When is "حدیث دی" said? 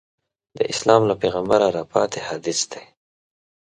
2.29-2.83